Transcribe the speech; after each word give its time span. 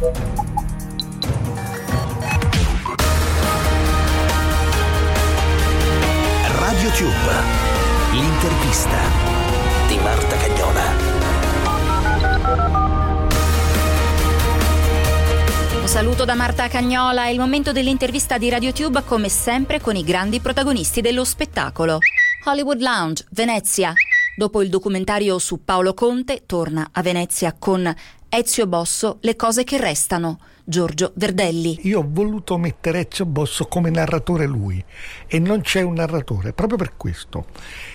Radio 0.00 0.14
Tube, 6.92 7.12
l'intervista 8.12 8.96
di 9.88 9.98
Marta 9.98 10.36
Cagnola. 10.36 10.82
Saluto 15.84 16.24
da 16.24 16.34
Marta 16.34 16.68
Cagnola, 16.68 17.24
è 17.24 17.28
il 17.28 17.38
momento 17.38 17.72
dell'intervista 17.72 18.38
di 18.38 18.48
RadioTube 18.48 19.04
come 19.04 19.28
sempre 19.28 19.80
con 19.80 19.96
i 19.96 20.02
grandi 20.02 20.40
protagonisti 20.40 21.02
dello 21.02 21.24
spettacolo. 21.24 21.98
Hollywood 22.46 22.80
Lounge, 22.80 23.26
Venezia. 23.32 23.92
Dopo 24.40 24.62
il 24.62 24.70
documentario 24.70 25.38
su 25.38 25.64
Paolo 25.66 25.92
Conte, 25.92 26.44
torna 26.46 26.88
a 26.92 27.02
Venezia 27.02 27.54
con 27.58 27.94
Ezio 28.26 28.66
Bosso, 28.66 29.18
Le 29.20 29.36
cose 29.36 29.64
che 29.64 29.76
restano. 29.76 30.40
Giorgio 30.64 31.12
Verdelli. 31.16 31.80
Io 31.82 31.98
ho 31.98 32.06
voluto 32.08 32.56
mettere 32.56 33.06
Ezio 33.06 33.26
Bosso 33.26 33.66
come 33.66 33.90
narratore 33.90 34.46
lui 34.46 34.82
e 35.26 35.38
non 35.38 35.60
c'è 35.60 35.82
un 35.82 35.92
narratore, 35.92 36.54
proprio 36.54 36.78
per 36.78 36.96
questo. 36.96 37.48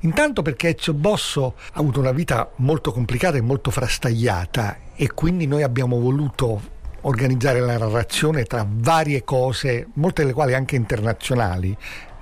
Intanto 0.00 0.42
perché 0.42 0.76
Ezio 0.76 0.92
Bosso 0.92 1.54
ha 1.72 1.78
avuto 1.78 2.00
una 2.00 2.12
vita 2.12 2.50
molto 2.56 2.92
complicata 2.92 3.38
e 3.38 3.40
molto 3.40 3.70
frastagliata 3.70 4.76
e 4.94 5.14
quindi 5.14 5.46
noi 5.46 5.62
abbiamo 5.62 5.98
voluto 5.98 6.60
organizzare 7.00 7.60
la 7.60 7.78
narrazione 7.78 8.42
tra 8.44 8.66
varie 8.68 9.24
cose, 9.24 9.86
molte 9.94 10.20
delle 10.20 10.34
quali 10.34 10.52
anche 10.52 10.76
internazionali. 10.76 11.74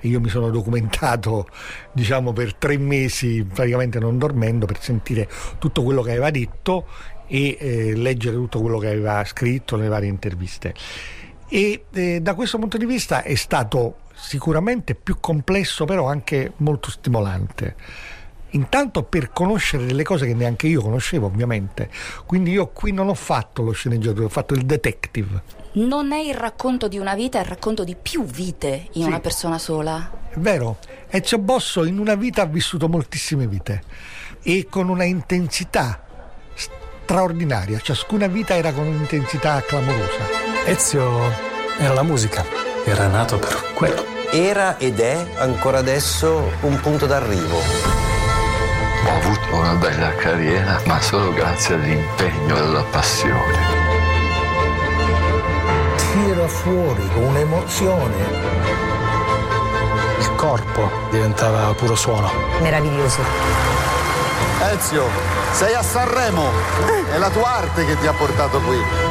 Io 0.09 0.21
mi 0.21 0.29
sono 0.29 0.51
documentato, 0.51 1.47
diciamo, 1.93 2.33
per 2.33 2.55
tre 2.55 2.77
mesi, 2.79 3.45
praticamente 3.45 3.99
non 3.99 4.19
dormendo, 4.19 4.67
per 4.67 4.81
sentire 4.81 5.29
tutto 5.59 5.83
quello 5.83 6.03
che 6.03 6.11
aveva 6.11 6.31
detto 6.31 6.87
e 7.27 7.57
eh, 7.59 7.97
leggere 7.97 8.37
tutto 8.37 8.61
quello 8.61 8.79
che 8.79 8.89
aveva 8.89 9.25
scritto 9.25 9.77
nelle 9.77 9.89
varie 9.89 10.09
interviste. 10.09 10.75
E 11.49 11.85
eh, 11.93 12.21
da 12.21 12.35
questo 12.35 12.59
punto 12.59 12.77
di 12.77 12.87
vista 12.87 13.23
è 13.23 13.35
stato 13.35 13.99
sicuramente 14.15 14.95
più 14.95 15.19
complesso, 15.21 15.85
però 15.85 16.07
anche 16.07 16.53
molto 16.57 16.91
stimolante 16.91 17.75
intanto 18.55 19.03
per 19.03 19.31
conoscere 19.33 19.87
delle 19.87 20.03
cose 20.03 20.27
che 20.27 20.35
neanche 20.35 20.67
io 20.67 20.81
conoscevo 20.81 21.27
ovviamente. 21.27 21.91
Quindi 22.25 22.51
io 22.51 22.69
qui 22.69 22.93
non 22.93 23.09
ho 23.09 23.15
fatto 23.15 23.63
lo 23.63 23.73
sceneggiatore, 23.73 24.25
ho 24.25 24.31
fatto 24.31 24.55
il 24.55 24.65
detective. 24.65 25.43
Non 25.73 26.13
è 26.13 26.19
il 26.19 26.35
racconto 26.35 26.89
di 26.89 26.99
una 26.99 27.15
vita, 27.15 27.39
è 27.39 27.43
il 27.43 27.49
racconto 27.49 27.85
di 27.85 27.97
più 28.01 28.25
vite 28.25 28.89
in 28.93 29.03
sì. 29.03 29.09
una 29.09 29.21
persona 29.21 29.59
sola. 29.59 30.11
È 30.31 30.39
vero, 30.39 30.79
Ezio 31.09 31.39
Bosso 31.39 31.85
in 31.85 31.99
una 31.99 32.15
vita 32.15 32.43
ha 32.43 32.47
vissuto 32.47 32.89
moltissime 32.89 33.47
vite 33.47 33.83
e 34.43 34.67
con 34.69 34.89
una 34.89 35.05
intensità 35.05 36.03
straordinaria, 36.55 37.79
ciascuna 37.81 38.27
vita 38.29 38.55
era 38.57 38.73
con 38.73 38.87
un'intensità 38.87 39.63
clamorosa. 39.63 40.43
Ezio 40.65 41.31
era 41.79 41.93
la 41.93 42.03
musica, 42.03 42.45
era 42.85 43.09
nato 43.09 43.39
per 43.39 43.73
quello. 43.75 44.05
Era 44.31 44.79
ed 44.79 45.01
è 45.01 45.27
ancora 45.37 45.79
adesso 45.79 46.51
un 46.63 46.81
punto 46.81 47.07
d'arrivo. 47.07 48.04
Ho 49.07 49.17
avuto 49.17 49.57
una 49.57 49.75
bella 49.75 50.15
carriera, 50.15 50.81
ma 50.87 51.01
solo 51.01 51.33
grazie 51.33 51.75
all'impegno 51.75 52.57
e 52.57 52.59
alla 52.59 52.83
passione. 52.85 53.59
Tira 55.97 56.49
fuori 56.49 57.09
con 57.13 57.25
un'emozione. 57.25 58.15
Il 60.21 60.35
corpo 60.37 60.91
diventava 61.11 61.73
puro 61.75 61.95
suono. 61.95 62.31
Meraviglioso. 62.61 63.21
Ezio, 64.73 65.05
sei 65.53 65.75
a 65.75 65.83
Sanremo. 65.83 66.49
È 67.13 67.19
la 67.19 67.31
tua 67.31 67.57
arte 67.57 67.85
che 67.85 67.99
ti 67.99 68.07
ha 68.07 68.13
portato 68.13 68.61
qui. 68.61 69.04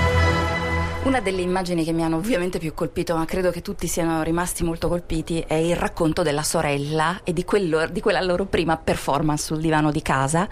Una 1.03 1.19
delle 1.19 1.41
immagini 1.41 1.83
che 1.83 1.91
mi 1.91 2.01
hanno 2.01 2.15
ovviamente 2.15 2.59
più 2.59 2.73
colpito, 2.73 3.13
ma 3.17 3.25
credo 3.25 3.51
che 3.51 3.61
tutti 3.61 3.87
siano 3.87 4.23
rimasti 4.23 4.63
molto 4.63 4.87
colpiti, 4.87 5.43
è 5.45 5.55
il 5.55 5.75
racconto 5.75 6.23
della 6.23 6.43
sorella 6.43 7.19
e 7.25 7.33
di, 7.33 7.43
quello, 7.43 7.87
di 7.87 7.99
quella 7.99 8.21
loro 8.21 8.45
prima 8.45 8.77
performance 8.77 9.43
sul 9.43 9.59
divano 9.59 9.91
di 9.91 10.01
casa, 10.01 10.47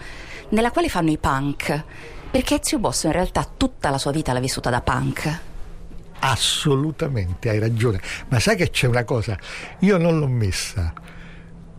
nella 0.50 0.72
quale 0.72 0.90
fanno 0.90 1.09
i 1.09 1.17
punk. 1.17 1.84
Perché 2.29 2.59
Ezio 2.59 2.79
Bosso 2.79 3.07
in 3.07 3.13
realtà 3.13 3.47
tutta 3.56 3.90
la 3.90 3.97
sua 3.97 4.11
vita 4.11 4.34
l'ha 4.34 4.41
vissuta 4.41 4.69
da 4.69 4.81
punk. 4.81 5.40
Assolutamente, 6.19 7.47
hai 7.47 7.59
ragione. 7.59 8.01
Ma 8.28 8.40
sai 8.41 8.57
che 8.57 8.69
c'è 8.69 8.88
una 8.88 9.06
cosa? 9.06 9.38
Io 9.79 9.97
non 9.97 10.19
l'ho 10.19 10.28
messa 10.28 10.94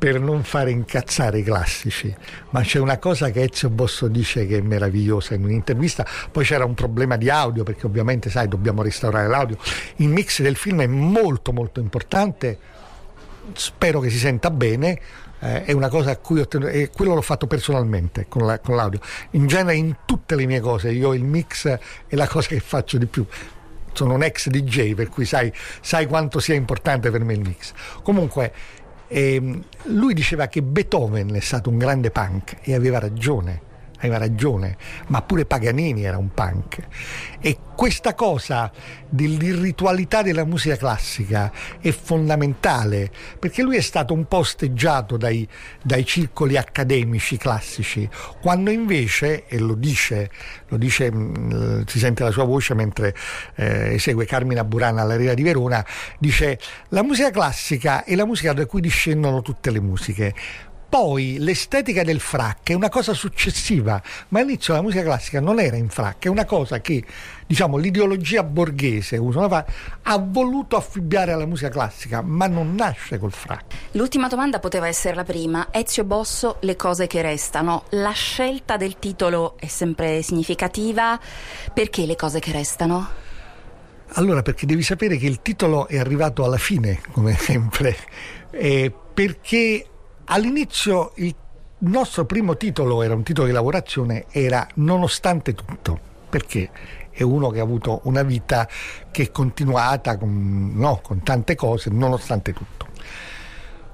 per 0.02 0.18
non 0.18 0.42
fare 0.42 0.72
incazzare 0.72 1.38
i 1.38 1.42
classici, 1.44 2.12
ma 2.50 2.62
c'è 2.62 2.80
una 2.80 2.98
cosa 2.98 3.30
che 3.30 3.42
Ezio 3.42 3.70
Bosso 3.70 4.08
dice 4.08 4.48
che 4.48 4.56
è 4.56 4.60
meravigliosa 4.60 5.34
in 5.34 5.44
un'intervista, 5.44 6.04
poi 6.28 6.44
c'era 6.44 6.64
un 6.64 6.74
problema 6.74 7.16
di 7.16 7.30
audio 7.30 7.62
perché 7.62 7.86
ovviamente 7.86 8.28
sai 8.28 8.48
dobbiamo 8.48 8.82
restaurare 8.82 9.28
l'audio, 9.28 9.58
il 9.98 10.08
mix 10.08 10.42
del 10.42 10.56
film 10.56 10.80
è 10.80 10.88
molto 10.88 11.52
molto 11.52 11.78
importante, 11.78 12.58
spero 13.52 14.00
che 14.00 14.10
si 14.10 14.18
senta 14.18 14.50
bene, 14.50 14.98
eh, 15.38 15.66
è 15.66 15.70
una 15.70 15.88
cosa 15.88 16.10
a 16.10 16.16
cui 16.16 16.40
ho 16.40 16.48
tenuto, 16.48 16.72
e 16.72 16.90
quello 16.92 17.14
l'ho 17.14 17.22
fatto 17.22 17.46
personalmente 17.46 18.26
con, 18.28 18.44
la, 18.44 18.58
con 18.58 18.74
l'audio, 18.74 18.98
in 19.30 19.46
genere 19.46 19.76
in 19.76 19.98
tutte 20.04 20.34
le 20.34 20.46
mie 20.46 20.58
cose 20.58 20.90
io 20.90 21.14
il 21.14 21.22
mix 21.22 21.68
è 22.08 22.16
la 22.16 22.26
cosa 22.26 22.48
che 22.48 22.58
faccio 22.58 22.98
di 22.98 23.06
più. 23.06 23.24
Sono 23.94 24.14
un 24.14 24.22
ex 24.22 24.48
DJ, 24.48 24.94
per 24.94 25.10
cui 25.10 25.26
sai, 25.26 25.52
sai, 25.82 26.06
quanto 26.06 26.40
sia 26.40 26.54
importante 26.54 27.10
per 27.10 27.22
me 27.22 27.34
il 27.34 27.40
mix. 27.40 27.74
Comunque, 28.02 28.50
e 29.12 29.34
ehm, 29.34 29.62
lui 29.84 30.14
diceva 30.14 30.46
che 30.46 30.62
Beethoven 30.62 31.34
è 31.34 31.40
stato 31.40 31.68
un 31.68 31.76
grande 31.76 32.10
punk 32.10 32.56
e 32.62 32.74
aveva 32.74 32.98
ragione 32.98 33.70
aveva 34.02 34.18
ragione, 34.18 34.76
ma 35.08 35.22
pure 35.22 35.44
Paganini 35.44 36.04
era 36.04 36.18
un 36.18 36.32
punk. 36.32 36.86
E 37.40 37.58
questa 37.74 38.14
cosa 38.14 38.70
dell'irritualità 39.08 40.22
della 40.22 40.44
musica 40.44 40.76
classica 40.76 41.50
è 41.80 41.90
fondamentale, 41.90 43.10
perché 43.38 43.62
lui 43.62 43.76
è 43.76 43.80
stato 43.80 44.12
un 44.14 44.26
po' 44.26 44.38
osteggiato 44.38 45.16
dai, 45.16 45.48
dai 45.82 46.04
circoli 46.04 46.56
accademici 46.56 47.36
classici, 47.36 48.08
quando 48.40 48.70
invece, 48.70 49.46
e 49.46 49.58
lo 49.58 49.74
dice, 49.74 50.30
lo 50.68 50.76
dice 50.76 51.10
mm, 51.12 51.82
si 51.86 51.98
sente 51.98 52.22
la 52.22 52.30
sua 52.30 52.44
voce 52.44 52.74
mentre 52.74 53.14
eh, 53.56 53.94
esegue 53.94 54.26
Carmina 54.26 54.64
Burana 54.64 55.02
alla 55.02 55.16
di 55.16 55.42
Verona, 55.42 55.84
dice 56.18 56.58
la 56.88 57.02
musica 57.02 57.30
classica 57.30 58.04
è 58.04 58.14
la 58.14 58.26
musica 58.26 58.52
da 58.52 58.66
cui 58.66 58.80
discendono 58.80 59.42
tutte 59.42 59.70
le 59.70 59.80
musiche 59.80 60.34
poi 60.92 61.38
l'estetica 61.38 62.02
del 62.02 62.20
frac 62.20 62.68
è 62.68 62.74
una 62.74 62.90
cosa 62.90 63.14
successiva, 63.14 64.02
ma 64.28 64.40
all'inizio 64.40 64.74
la 64.74 64.82
musica 64.82 65.02
classica 65.02 65.40
non 65.40 65.58
era 65.58 65.76
in 65.76 65.88
frac, 65.88 66.26
è 66.26 66.28
una 66.28 66.44
cosa 66.44 66.82
che 66.82 67.02
diciamo, 67.46 67.78
l'ideologia 67.78 68.42
borghese 68.42 69.16
ha 69.16 70.18
voluto 70.18 70.76
affibbiare 70.76 71.32
alla 71.32 71.46
musica 71.46 71.70
classica, 71.70 72.20
ma 72.20 72.46
non 72.46 72.74
nasce 72.74 73.16
col 73.16 73.32
frac. 73.32 73.64
L'ultima 73.92 74.28
domanda 74.28 74.58
poteva 74.58 74.86
essere 74.86 75.14
la 75.14 75.24
prima. 75.24 75.68
Ezio 75.70 76.04
Bosso, 76.04 76.58
Le 76.60 76.76
cose 76.76 77.06
che 77.06 77.22
restano. 77.22 77.84
La 77.92 78.12
scelta 78.12 78.76
del 78.76 78.98
titolo 78.98 79.56
è 79.58 79.68
sempre 79.68 80.20
significativa. 80.20 81.18
Perché 81.72 82.04
le 82.04 82.16
cose 82.16 82.38
che 82.38 82.52
restano? 82.52 83.08
Allora, 84.16 84.42
perché 84.42 84.66
devi 84.66 84.82
sapere 84.82 85.16
che 85.16 85.24
il 85.24 85.40
titolo 85.40 85.88
è 85.88 85.96
arrivato 85.96 86.44
alla 86.44 86.58
fine, 86.58 87.00
come 87.12 87.32
sempre, 87.40 87.96
eh, 88.50 88.92
perché 89.14 89.86
All'inizio 90.26 91.12
il 91.16 91.34
nostro 91.78 92.24
primo 92.24 92.56
titolo 92.56 93.02
era 93.02 93.14
un 93.14 93.22
titolo 93.22 93.46
di 93.46 93.52
lavorazione, 93.52 94.26
era 94.30 94.66
Nonostante 94.74 95.54
tutto, 95.54 95.98
perché 96.28 96.70
è 97.10 97.22
uno 97.22 97.50
che 97.50 97.60
ha 97.60 97.62
avuto 97.62 98.00
una 98.04 98.22
vita 98.22 98.68
che 99.10 99.24
è 99.24 99.30
continuata 99.30 100.16
con, 100.16 100.72
no, 100.74 101.00
con 101.02 101.22
tante 101.22 101.54
cose, 101.54 101.90
nonostante 101.90 102.52
tutto. 102.52 102.86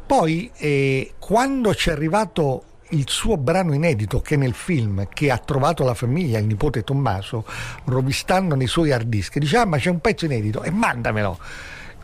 Poi 0.07 0.51
eh, 0.57 1.15
quando 1.19 1.75
ci 1.75 1.89
è 1.89 1.93
arrivato 1.93 2.65
il 2.91 3.05
suo 3.09 3.37
brano 3.37 3.75
inedito 3.75 4.21
che 4.21 4.35
è 4.35 4.39
nel 4.39 4.55
film 4.55 5.09
che 5.13 5.31
ha 5.31 5.39
trovato 5.39 5.85
la 5.85 5.95
famiglia, 5.95 6.39
il 6.39 6.47
nipote 6.47 6.85
Tommaso, 6.85 7.45
rovistando 7.85 8.55
nei 8.55 8.67
suoi 8.67 8.93
hard 8.93 9.09
disk, 9.09 9.39
dice 9.39 9.57
ah 9.59 9.67
ma 9.67 9.77
c'è 9.79 9.91
un 9.91 10.01
pezzo 10.01 10.25
inedito 10.25 10.63
e 10.63 10.71
mandamelo 10.71 11.39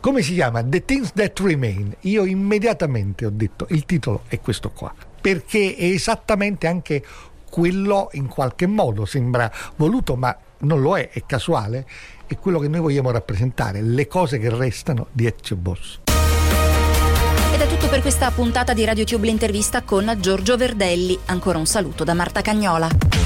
come 0.05 0.21
si 0.21 0.35
chiama? 0.35 0.63
The 0.63 0.85
Things 0.85 1.13
That 1.13 1.39
Remain. 1.39 1.95
Io 2.01 2.25
immediatamente 2.25 3.25
ho 3.25 3.31
detto 3.31 3.65
il 3.69 3.85
titolo 3.85 4.21
è 4.27 4.39
questo 4.39 4.69
qua, 4.69 4.93
perché 5.19 5.75
è 5.75 5.85
esattamente 5.85 6.67
anche 6.67 7.03
quello 7.49 8.09
in 8.11 8.27
qualche 8.27 8.67
modo 8.67 9.05
sembra 9.05 9.51
voluto, 9.77 10.15
ma 10.15 10.37
non 10.59 10.79
lo 10.79 10.95
è, 10.95 11.09
è 11.09 11.23
casuale, 11.25 11.87
è 12.27 12.37
quello 12.37 12.59
che 12.59 12.67
noi 12.67 12.81
vogliamo 12.81 13.09
rappresentare, 13.09 13.81
le 13.81 14.05
cose 14.05 14.37
che 14.37 14.55
restano 14.55 15.07
di 15.11 15.25
Ezio 15.25 15.55
Boss. 15.55 16.01
Ed 17.51 17.61
è 17.61 17.67
tutto 17.67 17.89
per 17.89 18.01
questa 18.01 18.29
puntata 18.29 18.75
di 18.75 18.85
RadioTube 18.85 19.25
l'intervista 19.25 19.81
con 19.81 20.15
Giorgio 20.19 20.55
Verdelli. 20.55 21.17
Ancora 21.25 21.57
un 21.57 21.65
saluto 21.65 22.03
da 22.03 22.13
Marta 22.13 22.41
Cagnola. 22.41 23.24